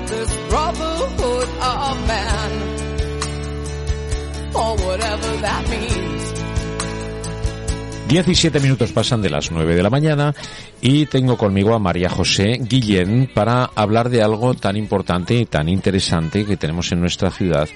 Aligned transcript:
this 0.00 0.36
brotherhood 0.48 1.48
of 1.48 2.06
man, 2.06 2.50
or 4.54 4.76
whatever 4.86 5.36
that 5.36 5.68
means. 5.70 6.03
17 8.14 8.60
minutos 8.60 8.92
pasan 8.92 9.22
de 9.22 9.28
las 9.28 9.50
9 9.50 9.74
de 9.74 9.82
la 9.82 9.90
mañana 9.90 10.32
y 10.80 11.06
tengo 11.06 11.36
conmigo 11.36 11.74
a 11.74 11.80
María 11.80 12.08
José 12.08 12.60
Guillén 12.60 13.28
para 13.34 13.64
hablar 13.74 14.08
de 14.08 14.22
algo 14.22 14.54
tan 14.54 14.76
importante 14.76 15.34
y 15.34 15.46
tan 15.46 15.68
interesante 15.68 16.44
que 16.44 16.56
tenemos 16.56 16.92
en 16.92 17.00
nuestra 17.00 17.32
ciudad, 17.32 17.68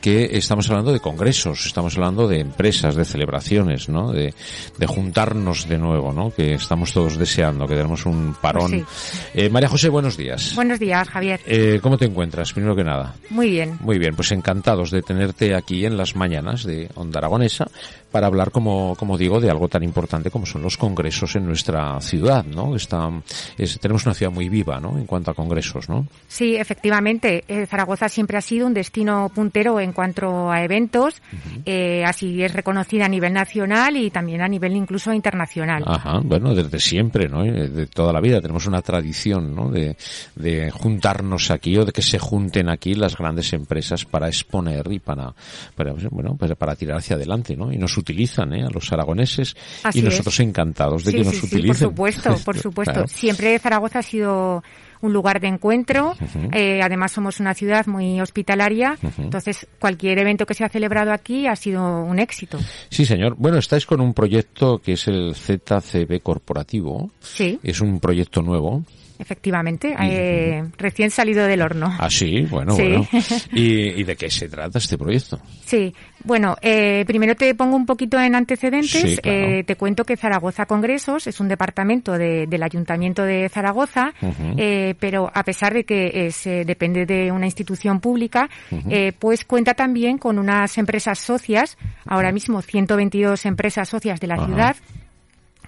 que 0.00 0.30
estamos 0.32 0.68
hablando 0.68 0.92
de 0.92 0.98
congresos, 0.98 1.64
estamos 1.66 1.96
hablando 1.96 2.26
de 2.26 2.40
empresas, 2.40 2.96
de 2.96 3.04
celebraciones, 3.04 3.88
¿no? 3.88 4.10
De, 4.10 4.34
de 4.76 4.86
juntarnos 4.88 5.68
de 5.68 5.78
nuevo, 5.78 6.12
¿no? 6.12 6.32
Que 6.32 6.54
estamos 6.54 6.92
todos 6.92 7.16
deseando, 7.16 7.68
que 7.68 7.76
tenemos 7.76 8.04
un 8.04 8.34
parón. 8.34 8.72
Pues 8.72 9.30
eh, 9.32 9.48
María 9.48 9.68
José, 9.68 9.90
buenos 9.90 10.16
días. 10.16 10.56
Buenos 10.56 10.80
días, 10.80 11.08
Javier. 11.08 11.40
Eh, 11.46 11.78
¿Cómo 11.80 11.96
te 11.98 12.06
encuentras, 12.06 12.52
primero 12.52 12.74
que 12.74 12.82
nada? 12.82 13.14
Muy 13.30 13.48
bien. 13.48 13.78
Muy 13.78 14.00
bien, 14.00 14.16
pues 14.16 14.32
encantados 14.32 14.90
de 14.90 15.02
tenerte 15.02 15.54
aquí 15.54 15.86
en 15.86 15.96
las 15.96 16.16
mañanas 16.16 16.64
de 16.64 16.90
Onda 16.96 17.18
Aragonesa 17.18 17.66
para 18.10 18.26
hablar, 18.26 18.50
como, 18.50 18.94
como 18.96 19.18
digo, 19.18 19.40
de 19.40 19.50
algo 19.50 19.68
tan 19.68 19.83
importante 19.84 20.30
como 20.30 20.46
son 20.46 20.62
los 20.62 20.76
congresos 20.76 21.36
en 21.36 21.46
nuestra 21.46 22.00
ciudad, 22.00 22.44
¿no? 22.44 22.74
Está, 22.74 23.10
es, 23.58 23.78
tenemos 23.78 24.04
una 24.06 24.14
ciudad 24.14 24.32
muy 24.32 24.48
viva, 24.48 24.80
¿no? 24.80 24.98
En 24.98 25.06
cuanto 25.06 25.30
a 25.30 25.34
congresos, 25.34 25.88
¿no? 25.88 26.06
Sí, 26.26 26.56
efectivamente. 26.56 27.44
Eh, 27.46 27.66
Zaragoza 27.66 28.08
siempre 28.08 28.36
ha 28.38 28.40
sido 28.40 28.66
un 28.66 28.74
destino 28.74 29.30
puntero 29.34 29.78
en 29.80 29.92
cuanto 29.92 30.50
a 30.50 30.62
eventos. 30.62 31.22
eh, 31.64 32.02
así 32.04 32.42
es 32.42 32.52
reconocida 32.52 33.06
a 33.06 33.08
nivel 33.08 33.32
nacional 33.32 33.96
y 33.96 34.10
también 34.10 34.40
a 34.42 34.48
nivel 34.48 34.74
incluso 34.76 35.12
internacional. 35.12 35.84
Ajá, 35.86 36.20
bueno, 36.24 36.54
desde 36.54 36.80
siempre, 36.80 37.28
¿no? 37.28 37.44
Eh, 37.44 37.68
De 37.68 37.86
toda 37.86 38.12
la 38.12 38.20
vida 38.20 38.40
tenemos 38.40 38.66
una 38.66 38.82
tradición, 38.82 39.54
¿no? 39.54 39.70
De, 39.70 39.96
de 40.34 40.70
juntarnos 40.70 41.50
aquí 41.50 41.76
o 41.76 41.84
de 41.84 41.92
que 41.92 42.02
se 42.02 42.18
junten 42.18 42.68
aquí 42.68 42.94
las 42.94 43.16
grandes 43.16 43.52
empresas 43.52 44.04
para 44.04 44.28
exponer 44.28 44.90
y 44.90 44.98
para, 44.98 45.34
para 45.74 45.92
bueno, 46.10 46.36
pues 46.38 46.52
para 46.56 46.74
tirar 46.74 46.98
hacia 46.98 47.16
adelante, 47.16 47.56
¿no? 47.56 47.72
Y 47.72 47.78
nos 47.78 47.96
utilizan, 47.96 48.54
¿eh? 48.54 48.64
A 48.64 48.70
los 48.70 48.92
aragoneses 48.92 49.56
Así 49.82 49.98
y 49.98 50.02
nosotros 50.02 50.34
es. 50.34 50.40
encantados 50.46 51.04
de 51.04 51.10
Sí, 51.12 51.16
que 51.18 51.24
nos 51.24 51.34
sí, 51.34 51.40
sí, 51.40 51.46
utilicen. 51.46 51.88
por 51.88 52.12
supuesto, 52.12 52.36
por 52.44 52.58
supuesto. 52.58 52.92
Claro. 52.94 53.08
Siempre 53.08 53.58
Zaragoza 53.58 53.98
ha 53.98 54.02
sido 54.02 54.62
un 55.00 55.12
lugar 55.12 55.38
de 55.40 55.48
encuentro. 55.48 56.14
Eh, 56.52 56.80
además 56.82 57.12
somos 57.12 57.38
una 57.38 57.52
ciudad 57.52 57.86
muy 57.86 58.20
hospitalaria. 58.22 58.96
Entonces 59.18 59.66
cualquier 59.78 60.18
evento 60.18 60.46
que 60.46 60.54
se 60.54 60.64
ha 60.64 60.68
celebrado 60.70 61.12
aquí 61.12 61.46
ha 61.46 61.56
sido 61.56 62.04
un 62.04 62.18
éxito. 62.18 62.58
Sí, 62.88 63.04
señor. 63.04 63.34
Bueno, 63.36 63.58
estáis 63.58 63.84
con 63.84 64.00
un 64.00 64.14
proyecto 64.14 64.78
que 64.78 64.92
es 64.94 65.06
el 65.08 65.34
ZCB 65.34 66.22
Corporativo. 66.22 67.10
Sí, 67.20 67.58
Es 67.62 67.80
un 67.82 68.00
proyecto 68.00 68.40
nuevo. 68.40 68.82
Efectivamente. 69.18 69.94
eh, 70.00 70.64
recién 70.78 71.10
salido 71.10 71.46
del 71.46 71.62
horno. 71.62 71.94
Ah, 71.98 72.10
sí, 72.10 72.42
bueno, 72.50 72.74
Sí. 72.74 72.82
bueno. 72.82 73.06
¿Y, 73.52 74.00
y 74.00 74.04
de 74.04 74.16
qué 74.16 74.30
se 74.30 74.48
trata 74.48 74.78
este 74.78 74.96
proyecto? 74.98 75.38
Sí, 75.64 75.94
bueno, 76.24 76.56
eh, 76.62 77.04
primero 77.06 77.34
te 77.34 77.54
pongo 77.54 77.76
un 77.76 77.86
poquito 77.86 78.18
en 78.20 78.34
antecedentes. 78.34 78.90
Sí, 78.90 79.16
claro. 79.18 79.38
Eh, 79.58 79.64
te 79.64 79.76
cuento 79.76 80.04
que 80.04 80.16
Zaragoza 80.16 80.66
Congresos 80.66 81.26
es 81.26 81.40
un 81.40 81.48
departamento 81.48 82.12
de- 82.18 82.46
del 82.46 82.62
Ayuntamiento 82.62 83.22
de 83.22 83.48
Zaragoza, 83.48 84.12
eh, 84.56 84.94
pero 84.98 85.30
a 85.32 85.42
pesar 85.44 85.74
de 85.74 85.84
que 85.84 86.26
es, 86.26 86.46
eh, 86.46 86.64
depende 86.64 87.06
de 87.06 87.30
una 87.32 87.46
institución 87.46 88.00
pública, 88.00 88.48
eh, 88.88 89.12
pues 89.18 89.44
cuenta 89.44 89.74
también 89.74 90.18
con 90.18 90.38
unas 90.38 90.76
empresas 90.78 91.18
socias, 91.18 91.76
ahora 92.06 92.32
mismo 92.32 92.62
122 92.62 93.46
empresas 93.46 93.88
socias 93.88 94.20
de 94.20 94.26
la 94.26 94.44
ciudad, 94.44 94.76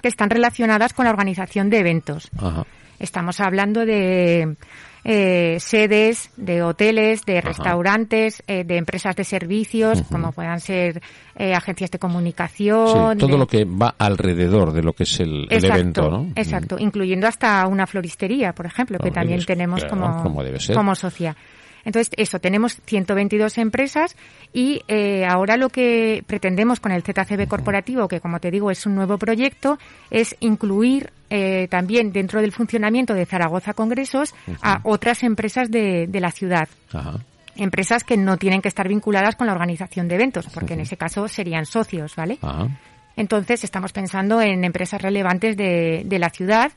que 0.03 0.09
están 0.09 0.31
relacionadas 0.31 0.93
con 0.93 1.05
la 1.05 1.11
organización 1.11 1.71
de 1.71 1.79
eventos. 1.79 2.31
Ajá. 2.39 2.65
Estamos 2.99 3.41
hablando 3.41 3.85
de 3.85 4.57
eh, 5.05 5.57
sedes, 5.61 6.31
de 6.37 6.63
hoteles, 6.63 7.23
de 7.25 7.41
restaurantes, 7.41 8.43
eh, 8.47 8.65
de 8.65 8.77
empresas 8.77 9.15
de 9.15 9.25
servicios, 9.25 10.03
como 10.11 10.33
puedan 10.33 10.59
ser 10.61 11.01
eh, 11.37 11.55
agencias 11.55 11.91
de 11.91 11.97
Sí, 11.99 12.01
comunicación. 12.01 13.19
todo 13.19 13.33
de- 13.33 13.39
lo 13.39 13.47
que 13.47 13.65
va 13.65 13.95
alrededor 13.99 14.73
de 14.73 14.83
lo 14.83 14.93
que 14.95 15.05
es 15.05 15.21
el, 15.21 15.47
evento, 15.51 16.11
¿no? 16.11 16.29
Exacto, 16.35 16.77
incluyendo 16.79 17.27
hasta 17.29 17.67
una 17.69 17.87
floristería, 17.87 18.53
por 18.53 18.67
ejemplo, 18.67 18.99
que 18.99 19.11
también 19.11 19.39
es- 19.41 19.47
tenemos 19.47 19.81
claro, 19.85 19.97
como, 20.01 20.23
como 20.23 20.43
debe 20.43 20.59
ser. 20.59 20.75
como 20.75 20.95
socia. 20.95 21.37
Entonces, 21.85 22.11
eso, 22.17 22.41
tenemos 22.41 22.81
122 22.85 23.59
empresas 23.59 24.17
y 24.53 24.83
eh, 24.89 25.25
ahora 25.25 25.57
lo 25.57 25.69
que 25.69 26.25
pretendemos 26.27 26.81
con 26.81 26.91
el 26.91 27.03
ZCB 27.05 27.47
corporativo, 27.47 28.09
que 28.09 28.19
como 28.21 28.41
te 28.41 28.51
digo 28.51 28.73
es 28.73 28.87
un 28.87 28.97
nuevo 28.97 29.19
proyecto, 29.19 29.79
es 30.11 30.35
incluir 30.41 31.11
eh, 31.37 31.69
también 31.69 32.13
dentro 32.13 32.41
del 32.41 32.53
funcionamiento 32.53 33.13
de 33.15 33.27
Zaragoza 33.27 33.75
Congresos 33.75 34.35
a 34.63 34.81
otras 34.85 35.23
empresas 35.23 35.71
de, 35.71 36.07
de 36.07 36.21
la 36.21 36.31
ciudad. 36.31 36.69
Ajá. 36.93 37.21
Empresas 37.57 38.05
que 38.05 38.17
no 38.17 38.37
tienen 38.37 38.61
que 38.61 38.69
estar 38.69 38.89
vinculadas 38.89 39.37
con 39.37 39.47
la 39.47 39.53
organización 39.53 40.09
de 40.09 40.15
eventos, 40.15 40.47
porque 40.53 40.75
en 40.75 40.81
ese 40.81 40.97
caso 40.97 41.29
serían 41.29 41.67
socios, 41.67 42.15
¿vale? 42.17 42.39
Ajá. 42.43 42.69
Entonces 43.17 43.65
estamos 43.65 43.93
pensando 43.93 44.43
en 44.43 44.63
empresas 44.63 45.01
relevantes 45.01 45.57
de, 45.57 46.03
de 46.05 46.19
la 46.19 46.29
ciudad 46.29 46.71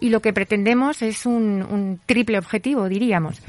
y 0.00 0.08
lo 0.08 0.20
que 0.20 0.32
pretendemos 0.32 1.00
es 1.00 1.26
un, 1.26 1.62
un 1.62 2.00
triple 2.04 2.38
objetivo, 2.38 2.88
diríamos. 2.88 3.40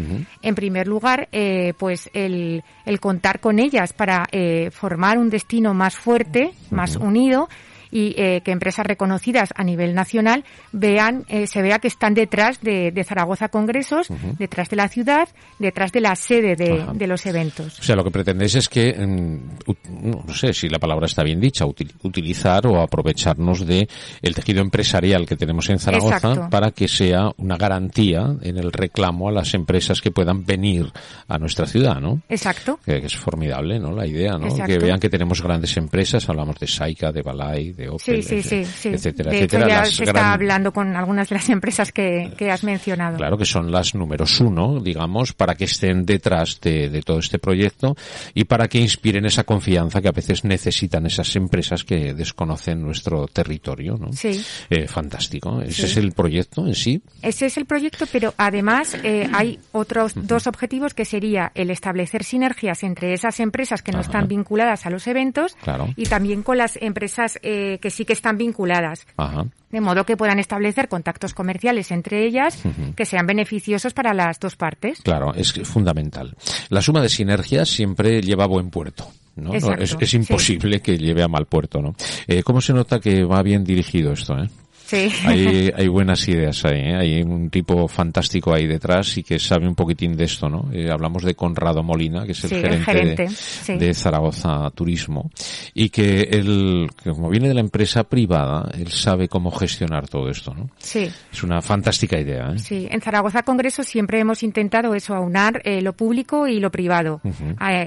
En 0.43 0.53
primer 0.53 0.87
lugar, 0.87 1.29
eh, 1.31 1.73
pues 1.79 2.11
el, 2.13 2.63
el 2.85 2.99
contar 2.99 3.39
con 3.39 3.57
ellas 3.57 3.91
para 3.91 4.27
eh, 4.31 4.69
formar 4.69 5.17
un 5.17 5.31
destino 5.31 5.73
más 5.73 5.95
fuerte, 5.95 6.51
más 6.69 6.95
unido 6.95 7.49
y 7.91 8.13
eh, 8.17 8.41
que 8.43 8.51
empresas 8.51 8.85
reconocidas 8.85 9.53
a 9.55 9.63
nivel 9.63 9.93
nacional 9.95 10.43
vean, 10.71 11.25
eh, 11.29 11.47
se 11.47 11.61
vea 11.61 11.79
que 11.79 11.87
están 11.87 12.13
detrás 12.13 12.61
de, 12.61 12.91
de 12.91 13.03
Zaragoza 13.03 13.49
Congresos, 13.49 14.07
detrás 14.37 14.69
de 14.69 14.75
la 14.75 14.87
ciudad, 14.87 15.29
detrás 15.59 15.91
de 15.91 16.01
la 16.01 16.15
sede 16.15 16.55
de, 16.55 16.85
de 16.93 17.07
los 17.07 17.25
eventos. 17.25 17.79
O 17.79 17.83
sea, 17.83 17.95
lo 17.95 18.03
que 18.03 18.11
pretendéis 18.11 18.55
es 18.55 18.69
que, 18.69 18.93
mm, 18.93 20.17
no 20.27 20.33
sé 20.33 20.53
si 20.53 20.69
la 20.69 20.79
palabra 20.79 21.05
está 21.05 21.23
bien 21.23 21.39
dicha, 21.39 21.65
util- 21.65 21.93
utilizar 22.03 22.65
o 22.67 22.81
aprovecharnos 22.81 23.65
de 23.65 23.87
el 24.21 24.35
tejido 24.35 24.61
empresarial 24.61 25.25
que 25.25 25.35
tenemos 25.35 25.69
en 25.69 25.79
Zaragoza 25.79 26.17
Exacto. 26.17 26.47
para 26.49 26.71
que 26.71 26.87
sea 26.87 27.31
una 27.37 27.57
garantía 27.57 28.35
en 28.41 28.57
el 28.57 28.71
reclamo 28.71 29.29
a 29.29 29.31
las 29.31 29.53
empresas 29.53 30.01
que 30.01 30.11
puedan 30.11 30.45
venir 30.45 30.91
a 31.27 31.37
nuestra 31.37 31.65
ciudad, 31.65 31.99
¿no? 31.99 32.21
Exacto. 32.29 32.79
Que, 32.85 32.99
que 33.01 33.07
es 33.07 33.15
formidable, 33.15 33.79
¿no? 33.79 33.91
La 33.91 34.05
idea, 34.07 34.33
¿no? 34.37 34.47
Exacto. 34.47 34.65
Que 34.73 34.79
vean 34.79 34.99
que 34.99 35.09
tenemos 35.09 35.41
grandes 35.41 35.75
empresas, 35.77 36.27
hablamos 36.29 36.57
de 36.59 36.67
Saika, 36.67 37.11
de 37.11 37.21
Balay, 37.21 37.71
de 37.77 37.89
Opel, 37.89 38.23
Sí, 38.23 38.41
sí, 38.41 38.41
sí, 38.43 38.65
sí. 38.65 38.89
etcétera, 38.89 39.31
de 39.31 39.37
etcétera. 39.37 39.63
hecho, 39.63 39.69
ya 39.69 39.79
las 39.81 39.91
se 39.95 40.03
está 40.03 40.33
hablando 40.33 40.73
con 40.73 40.95
algunas 40.95 41.29
de 41.29 41.35
las 41.35 41.47
empresas 41.49 41.91
que, 41.91 42.33
que 42.37 42.51
has 42.51 42.63
mencionado. 42.63 43.17
Claro 43.17 43.37
que 43.37 43.45
son 43.45 43.71
las 43.71 43.95
números 43.95 44.39
uno, 44.41 44.79
digamos, 44.81 45.33
para 45.33 45.55
que 45.55 45.65
estén 45.65 46.05
detrás 46.05 46.59
de, 46.61 46.89
de 46.89 47.01
todo 47.01 47.19
este 47.19 47.39
proyecto 47.39 47.95
y 48.33 48.43
para 48.45 48.67
que 48.67 48.79
inspiren 48.79 49.25
esa 49.25 49.43
confianza 49.43 50.01
que 50.01 50.07
a 50.07 50.11
veces 50.11 50.43
necesitan 50.43 51.05
esas 51.05 51.35
empresas 51.35 51.83
que 51.83 52.13
desconocen 52.13 52.81
nuestro 52.81 53.27
territorio, 53.27 53.97
¿no? 53.97 54.11
Sí. 54.13 54.43
Eh, 54.69 54.87
fantástico. 54.87 55.61
Ese 55.61 55.85
es 55.85 55.97
el 55.97 56.11
proyecto 56.13 56.65
en 56.65 56.73
sí. 56.75 57.01
Ese 57.21 57.45
es 57.45 57.57
el 57.57 57.65
proyecto, 57.65 58.05
pero 58.11 58.33
además 58.37 58.95
eh, 59.03 59.29
hay 59.33 59.59
otros 59.71 60.13
dos 60.15 60.47
objetivos 60.47 60.93
que 60.93 61.05
sería 61.05 61.51
el 61.55 61.69
establecer 61.69 62.23
sinergias 62.23 62.83
entre 62.83 63.13
esas 63.13 63.39
empresas 63.39 63.81
que 63.81 63.91
no 63.91 63.99
Ajá. 63.99 64.07
están 64.07 64.27
vinculadas 64.27 64.85
a 64.85 64.89
los 64.89 65.05
eventos 65.07 65.55
Claro. 65.61 65.87
y 65.95 66.05
también 66.05 66.41
con 66.43 66.57
las 66.57 66.77
empresas 66.81 67.37
eh, 67.43 67.66
que 67.81 67.89
sí 67.89 68.05
que 68.05 68.13
están 68.13 68.37
vinculadas. 68.37 69.05
Ajá. 69.17 69.45
De 69.69 69.81
modo 69.81 70.05
que 70.05 70.15
puedan 70.15 70.39
establecer 70.39 70.87
contactos 70.87 71.33
comerciales 71.33 71.91
entre 71.91 72.25
ellas 72.25 72.63
que 72.95 73.05
sean 73.05 73.27
beneficiosos 73.27 73.93
para 73.93 74.13
las 74.13 74.39
dos 74.39 74.55
partes. 74.55 75.01
Claro, 75.01 75.33
es 75.33 75.53
fundamental. 75.63 76.35
La 76.69 76.81
suma 76.81 77.01
de 77.01 77.09
sinergias 77.09 77.69
siempre 77.69 78.21
lleva 78.21 78.45
a 78.45 78.47
buen 78.47 78.69
puerto. 78.69 79.07
¿no? 79.35 79.53
Es, 79.53 79.95
sí. 80.09 80.17
imposible 80.17 80.81
que 80.81 80.97
lleve 80.97 81.21
a 81.21 81.27
mal 81.27 81.45
puerto, 81.45 81.81
¿no? 81.81 81.95
Eh, 82.27 82.43
¿Cómo 82.43 82.59
se 82.61 82.73
nota 82.73 82.99
que 82.99 83.23
va 83.23 83.43
bien 83.43 83.63
dirigido 83.63 84.13
esto, 84.13 84.37
eh? 84.37 84.49
Sí. 84.87 85.11
Hay, 85.25 85.69
hay 85.75 85.87
buenas 85.89 86.25
ideas 86.29 86.63
ahí, 86.63 86.79
¿eh? 86.79 86.95
hay 86.95 87.21
un 87.21 87.49
tipo 87.49 87.87
fantástico 87.89 88.53
ahí 88.53 88.65
detrás 88.65 89.17
y 89.17 89.23
que 89.23 89.37
sabe 89.37 89.67
un 89.67 89.75
poquitín 89.75 90.15
de 90.15 90.23
esto, 90.23 90.47
¿no? 90.47 90.69
Eh, 90.71 90.89
hablamos 90.89 91.23
de 91.23 91.35
Conrado 91.35 91.83
Molina, 91.83 92.25
que 92.25 92.31
es 92.31 92.43
el 92.45 92.49
Sí, 92.49 92.55
el 92.55 92.83
gerente, 92.85 93.23
de, 93.23 93.29
sí. 93.29 93.77
de 93.77 93.93
Zaragoza 93.93 94.69
Turismo, 94.73 95.29
y 95.73 95.89
que 95.89 96.21
él, 96.31 96.89
como 97.03 97.29
viene 97.29 97.49
de 97.49 97.53
la 97.53 97.59
empresa 97.59 98.05
privada, 98.05 98.71
él 98.77 98.89
sabe 98.91 99.27
cómo 99.27 99.51
gestionar 99.51 100.07
todo 100.07 100.29
esto, 100.29 100.53
¿no? 100.53 100.69
Sí. 100.77 101.09
Es 101.33 101.43
una 101.43 101.61
fantástica 101.61 102.17
idea, 102.17 102.53
¿eh? 102.55 102.59
Sí, 102.59 102.87
en 102.89 103.01
Zaragoza 103.01 103.43
Congreso 103.43 103.83
siempre 103.83 104.19
hemos 104.19 104.41
intentado 104.41 104.95
eso, 104.95 105.13
aunar 105.13 105.61
eh, 105.65 105.81
lo 105.81 105.91
público 105.93 106.47
y 106.47 106.61
lo 106.61 106.71
privado. 106.71 107.19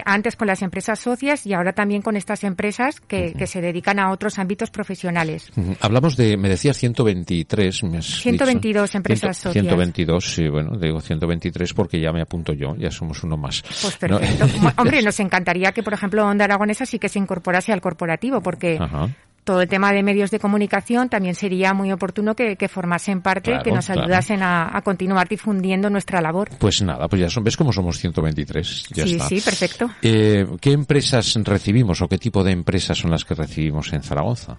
Antes 0.05 0.37
con 0.37 0.47
las 0.49 0.61
empresas 0.61 0.99
socias 0.99 1.47
y 1.47 1.55
ahora 1.55 1.73
también 1.73 2.03
con 2.03 2.17
estas 2.17 2.45
empresas 2.45 3.01
que, 3.01 3.33
que 3.33 3.47
se 3.47 3.63
dedican 3.63 3.99
a 3.99 4.11
otros 4.11 4.39
ámbitos 4.39 4.71
profesionales. 4.71 5.51
Ujú. 5.57 5.77
Hablamos 5.81 6.17
de, 6.17 6.37
me 6.37 6.49
decías 6.49 6.77
123, 6.95 7.85
me 7.85 7.99
has 7.99 8.07
122 8.07 8.83
dicho. 8.89 8.97
empresas 8.97 9.37
Ciento- 9.37 9.49
socias. 9.49 9.65
122, 9.65 10.35
sí, 10.35 10.49
bueno, 10.49 10.77
digo 10.79 11.01
123 11.01 11.75
porque 11.75 12.01
ya 12.01 12.13
me 12.13 12.21
apunto 12.23 12.53
yo, 12.53 12.75
ya 12.77 12.91
somos 12.91 13.23
uno 13.25 13.37
más. 13.37 13.63
Pues 13.63 13.97
perfecto. 13.97 14.47
Hombre, 14.77 15.03
nos 15.03 15.19
encantaría 15.21 15.73
que, 15.73 15.83
por 15.83 15.95
ejemplo, 15.95 16.27
Onda 16.27 16.45
Aragonesa 16.45 16.87
sí 16.87 16.99
que 16.99 17.09
se 17.09 17.19
incorporase 17.19 17.73
al 17.73 17.81
corporativo, 17.81 18.41
porque 18.43 18.79
Ajá. 18.81 19.09
todo 19.45 19.63
el 19.63 19.69
tema 19.69 19.93
de 19.93 20.03
medios 20.03 20.31
de 20.31 20.39
comunicación 20.39 21.09
también 21.09 21.35
sería 21.35 21.73
muy 21.75 21.93
oportuno 21.93 22.35
que, 22.35 22.57
formasen 22.69 23.21
parte, 23.23 23.59
que 23.65 23.73
nos 23.73 23.89
ayudasen 23.91 24.43
a, 24.43 24.81
continuar 24.85 25.29
difundiendo 25.29 25.91
nuestra 25.91 26.21
labor. 26.21 26.51
Pues 26.59 26.83
nada, 26.83 27.09
pues 27.09 27.21
ya 27.23 27.29
son, 27.31 27.45
ves 27.45 27.57
cómo 27.57 27.73
somos 27.73 27.99
123. 27.99 28.89
Ya 28.95 29.07
sí, 29.07 29.19
sí, 29.21 29.41
perfecto. 29.41 29.91
Eh, 30.03 30.47
¿Qué 30.61 30.73
empresas 30.73 31.35
recibimos 31.45 32.03
o 32.03 32.09
qué 32.09 32.19
tipo 32.19 32.43
de 32.45 32.53
empresas 32.53 32.99
son 32.99 33.11
las 33.11 33.25
que 33.25 33.35
recibimos 33.35 33.93
en 33.93 34.03
Zaragoza? 34.03 34.59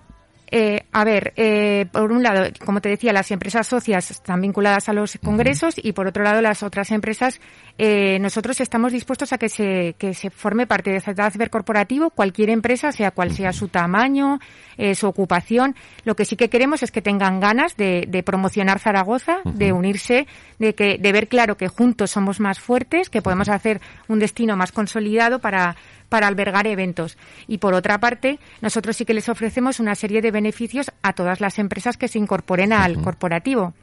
Eh, 0.54 0.84
a 0.92 1.06
ver, 1.06 1.34
eh, 1.38 1.86
por 1.94 2.12
un 2.12 2.24
lado, 2.24 2.44
como 2.66 2.82
te 2.82 2.90
decía, 2.90 3.14
las 3.14 3.32
empresas 3.32 3.66
socias 3.68 4.12
están 4.12 4.42
vinculadas 4.42 4.90
a 4.90 4.94
los 4.94 5.18
congresos 5.24 5.76
y 5.78 5.94
por 5.94 6.08
otro 6.08 6.24
lado, 6.24 6.42
las 6.42 6.62
otras 6.62 6.92
empresas, 6.92 7.40
eh, 7.78 8.20
nosotros 8.20 8.60
estamos 8.60 8.92
dispuestos 8.92 9.32
a 9.32 9.38
que 9.38 9.48
se, 9.48 9.96
que 9.98 10.14
se 10.14 10.30
forme 10.30 10.68
parte 10.68 10.92
de 10.92 11.00
ZACBER 11.00 11.50
corporativo, 11.50 12.10
cualquier 12.10 12.50
empresa, 12.50 12.92
sea 12.92 13.12
cual 13.12 13.32
sea 13.32 13.54
su 13.54 13.70
tamaño, 13.70 14.40
eh, 14.78 14.94
su 14.94 15.08
ocupación. 15.08 15.76
Lo 16.04 16.16
que 16.18 16.26
sí 16.26 16.36
que 16.36 16.50
queremos 16.50 16.84
es 16.84 16.92
que 16.92 17.02
tengan 17.02 17.40
ganas 17.40 17.78
de, 17.78 18.06
de 18.10 18.22
promocionar 18.22 18.80
Zaragoza, 18.80 19.40
de 19.46 19.72
unirse, 19.72 20.28
de, 20.60 20.76
que, 20.76 20.98
de 20.98 21.12
ver 21.14 21.30
claro 21.30 21.56
que 21.56 21.70
juntos 21.70 22.12
somos 22.12 22.42
más 22.42 22.60
fuertes, 22.60 23.10
que 23.10 23.22
podemos 23.22 23.48
hacer 23.48 23.80
un 24.10 24.20
destino 24.20 24.58
más 24.58 24.74
consolidado 24.74 25.40
para 25.40 25.78
para 26.12 26.28
albergar 26.28 26.68
eventos. 26.68 27.18
Y 27.48 27.60
por 27.60 27.74
otra 27.74 28.02
parte, 28.02 28.38
nosotros 28.60 28.98
sí 28.98 29.06
que 29.06 29.14
les 29.14 29.30
ofrecemos 29.30 29.80
una 29.80 29.96
serie 29.96 30.22
de 30.22 30.30
beneficios 30.30 30.92
a 31.02 31.14
todas 31.14 31.40
las 31.40 31.58
empresas 31.58 31.96
que 31.96 32.10
se 32.10 32.20
incorporen 32.20 32.74
al 32.74 33.02
corporativo. 33.02 33.74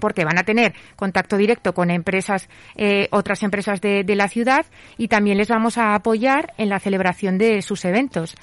Porque 0.00 0.24
van 0.24 0.38
a 0.38 0.44
tener 0.44 0.74
contacto 0.96 1.36
directo 1.36 1.74
con 1.74 1.90
empresas, 1.90 2.48
eh, 2.76 3.08
otras 3.10 3.42
empresas 3.42 3.80
de, 3.80 4.04
la 4.14 4.28
ciudad 4.28 4.64
y 4.96 5.08
también 5.08 5.38
les 5.38 5.48
vamos 5.48 5.76
a 5.76 5.96
apoyar 5.96 6.54
en 6.56 6.68
la 6.68 6.78
celebración 6.78 7.36
de 7.36 7.62
sus 7.62 7.84
eventos. 7.84 8.36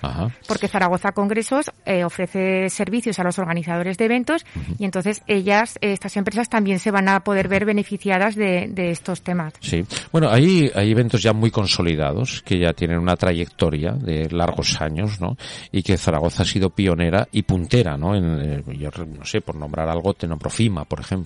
Porque 0.48 0.68
Zaragoza 0.68 1.13
Congresos 1.13 1.72
eh, 1.86 2.04
ofrece 2.04 2.69
servicios 2.69 3.19
a 3.19 3.24
los 3.24 3.39
organizadores 3.39 3.98
de 3.98 4.06
eventos 4.06 4.45
y 4.78 4.83
entonces 4.83 5.24
ellas, 5.28 5.78
estas 5.80 6.18
empresas 6.18 6.50
también 6.50 6.80
se 6.80 6.92
van 6.92 7.07
a 7.07 7.22
poder 7.22 7.48
ver 7.48 7.63
beneficiadas 7.63 8.36
de, 8.36 8.92
estos 8.92 9.22
temas. 9.22 9.54
Sí. 9.62 9.86
Bueno, 10.12 10.30
hay, 10.30 10.69
hay 10.75 10.92
eventos 10.92 11.22
ya 11.22 11.31
muy 11.31 11.51
consolidados 11.51 12.42
que 12.42 12.60
ya 12.60 12.74
tienen 12.74 13.00
una 13.00 13.16
trayectoria 13.16 13.92
de 13.92 14.30
largos 14.30 14.81
años, 14.81 15.22
¿no? 15.22 15.38
Y 15.72 15.84
que 15.84 15.98
Zaragoza 15.98 16.44
ha 16.44 16.45
sido 16.45 16.72
pionera 16.72 17.27
y 17.31 17.44
puntera, 17.44 17.95
¿no? 17.95 18.16
En, 18.16 18.42
eh, 18.42 18.63
yo 18.77 18.89
no 19.06 19.24
sé, 19.24 19.39
por 19.39 19.56
nombrar 19.56 19.88
algo, 19.88 20.13
Tenoprofima, 20.13 20.84
por 20.84 21.00
ejemplo 21.00 21.20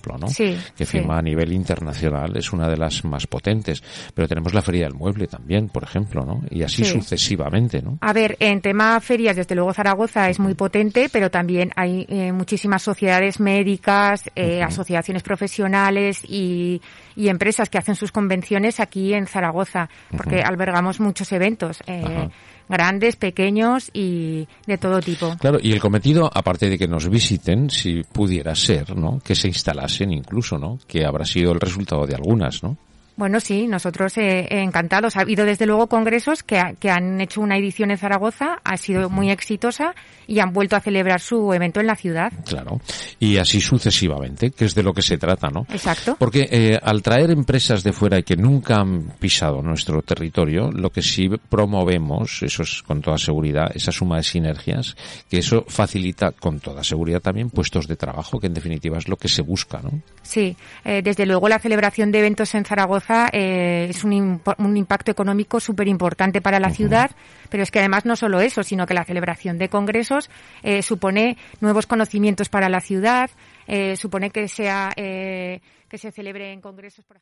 que 0.76 0.86
firma 0.86 1.18
a 1.18 1.22
nivel 1.22 1.52
internacional, 1.52 2.36
es 2.36 2.52
una 2.52 2.68
de 2.68 2.76
las 2.76 3.04
más 3.04 3.26
potentes. 3.26 3.82
Pero 4.14 4.28
tenemos 4.28 4.54
la 4.54 4.62
Feria 4.62 4.84
del 4.84 4.94
Mueble 4.94 5.26
también, 5.26 5.68
por 5.68 5.82
ejemplo, 5.82 6.24
¿no? 6.24 6.42
Y 6.50 6.62
así 6.62 6.84
sucesivamente, 6.84 7.82
¿no? 7.82 7.98
A 8.00 8.12
ver, 8.12 8.36
en 8.40 8.60
tema 8.60 9.00
ferias, 9.00 9.36
desde 9.36 9.54
luego 9.54 9.72
Zaragoza 9.72 10.28
es 10.28 10.38
muy 10.38 10.54
potente, 10.54 11.08
pero 11.10 11.30
también 11.30 11.70
hay 11.76 12.06
eh, 12.08 12.32
muchísimas 12.32 12.82
sociedades 12.82 13.40
médicas, 13.40 14.30
eh, 14.34 14.62
asociaciones 14.62 15.22
profesionales 15.22 16.22
y, 16.24 16.80
empresas 17.16 17.68
que 17.68 17.78
hacen 17.78 17.96
sus 17.96 18.12
convenciones 18.12 18.78
aquí 18.78 19.12
en 19.12 19.26
Zaragoza, 19.26 19.88
porque 20.16 20.42
albergamos 20.42 21.00
muchos 21.00 21.32
eventos. 21.32 21.82
Eh, 21.86 22.28
grandes, 22.68 23.16
pequeños 23.16 23.90
y 23.92 24.46
de 24.66 24.78
todo 24.78 25.00
tipo. 25.00 25.36
Claro, 25.38 25.58
y 25.62 25.72
el 25.72 25.80
cometido, 25.80 26.30
aparte 26.32 26.68
de 26.68 26.78
que 26.78 26.88
nos 26.88 27.08
visiten, 27.08 27.70
si 27.70 28.02
pudiera 28.02 28.54
ser, 28.54 28.96
¿no? 28.96 29.20
Que 29.20 29.34
se 29.34 29.48
instalasen 29.48 30.12
incluso, 30.12 30.58
¿no? 30.58 30.78
Que 30.86 31.04
habrá 31.04 31.24
sido 31.24 31.52
el 31.52 31.60
resultado 31.60 32.06
de 32.06 32.14
algunas, 32.14 32.62
¿no? 32.62 32.76
Bueno, 33.16 33.40
sí, 33.40 33.66
nosotros 33.66 34.18
eh, 34.18 34.46
encantados. 34.50 35.16
Ha 35.16 35.22
habido 35.22 35.46
desde 35.46 35.64
luego 35.64 35.86
congresos 35.86 36.42
que, 36.42 36.76
que, 36.78 36.90
han 36.90 37.18
hecho 37.20 37.40
una 37.40 37.56
edición 37.56 37.90
en 37.90 37.96
Zaragoza, 37.96 38.58
ha 38.62 38.76
sido 38.76 39.08
muy 39.08 39.30
exitosa 39.30 39.94
y 40.26 40.40
han 40.40 40.52
vuelto 40.52 40.76
a 40.76 40.80
celebrar 40.80 41.20
su 41.20 41.52
evento 41.54 41.80
en 41.80 41.86
la 41.86 41.96
ciudad. 41.96 42.30
Claro, 42.44 42.78
y 43.18 43.38
así 43.38 43.60
sucesivamente, 43.60 44.50
que 44.50 44.66
es 44.66 44.74
de 44.74 44.82
lo 44.82 44.92
que 44.92 45.00
se 45.00 45.16
trata, 45.16 45.48
¿no? 45.48 45.66
Exacto. 45.70 46.16
Porque 46.18 46.46
eh, 46.50 46.78
al 46.82 47.00
traer 47.00 47.30
empresas 47.30 47.82
de 47.82 47.92
fuera 47.92 48.18
y 48.18 48.22
que 48.22 48.36
nunca 48.36 48.80
han 48.80 49.12
pisado 49.18 49.62
nuestro 49.62 50.02
territorio, 50.02 50.70
lo 50.70 50.90
que 50.90 51.00
sí 51.00 51.30
promovemos, 51.48 52.42
eso 52.42 52.64
es 52.64 52.82
con 52.82 53.00
toda 53.00 53.16
seguridad, 53.16 53.70
esa 53.74 53.92
suma 53.92 54.18
de 54.18 54.24
sinergias, 54.24 54.94
que 55.30 55.38
eso 55.38 55.64
facilita 55.68 56.32
con 56.32 56.60
toda 56.60 56.84
seguridad 56.84 57.20
también 57.20 57.48
puestos 57.48 57.88
de 57.88 57.96
trabajo, 57.96 58.38
que 58.38 58.48
en 58.48 58.54
definitiva 58.54 58.98
es 58.98 59.08
lo 59.08 59.16
que 59.16 59.28
se 59.28 59.40
busca, 59.40 59.80
¿no? 59.82 60.02
Sí, 60.22 60.54
eh, 60.84 61.00
desde 61.02 61.24
luego 61.24 61.48
la 61.48 61.58
celebración 61.58 62.12
de 62.12 62.18
eventos 62.18 62.54
en 62.54 62.64
Zaragoza 62.64 63.05
eh, 63.32 63.86
es 63.90 64.04
un, 64.04 64.40
un, 64.58 64.76
impacto 64.76 65.10
económico 65.10 65.60
súper 65.60 65.88
importante 65.88 66.40
para 66.40 66.60
la 66.60 66.70
ciudad, 66.70 67.10
pero 67.48 67.62
es 67.62 67.70
que 67.70 67.78
además 67.78 68.04
no 68.04 68.16
solo 68.16 68.40
eso, 68.40 68.62
sino 68.62 68.86
que 68.86 68.94
la 68.94 69.04
celebración 69.04 69.58
de 69.58 69.68
congresos 69.68 70.30
eh, 70.62 70.82
supone 70.82 71.36
nuevos 71.60 71.86
conocimientos 71.86 72.48
para 72.48 72.68
la 72.68 72.80
ciudad, 72.80 73.30
eh, 73.66 73.96
supone 73.96 74.30
que 74.30 74.48
sea 74.48 74.92
que 74.96 75.98
se 75.98 76.10
celebre 76.10 76.52
en 76.52 76.60
congresos. 76.60 77.04
Por 77.04 77.20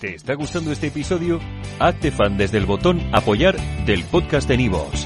¿Te 0.00 0.14
está 0.14 0.34
gustando 0.34 0.72
este 0.72 0.88
episodio? 0.88 1.40
Hazte 1.78 2.10
fan 2.10 2.36
desde 2.36 2.58
el 2.58 2.66
botón 2.66 3.00
apoyar 3.14 3.56
del 3.86 4.04
podcast 4.04 4.46
de 4.46 4.58
Nivos. 4.58 5.05